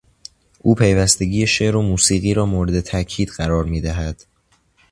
او 0.59 0.75
پیوستگی 0.75 1.47
شعر 1.47 1.75
و 1.75 1.81
موسیقی 1.81 2.33
را 2.33 2.45
مورد 2.45 2.79
تاکید 2.81 3.29
قرار 3.29 3.63
میدهد. 3.63 4.23